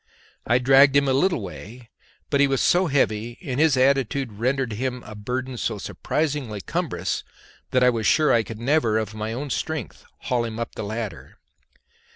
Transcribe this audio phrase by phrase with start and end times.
[0.47, 1.91] I dragged him a little way,
[2.31, 6.59] but he was so heavy and his attitude rendered him as a burthen so surprisingly
[6.59, 7.23] cumbrous
[7.69, 10.81] that I was sure I could never of my own strength haul him up the
[10.81, 11.37] ladder.